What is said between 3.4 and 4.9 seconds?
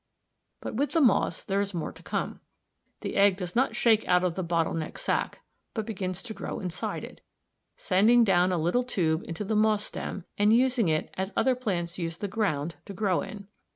not shake out of the bottle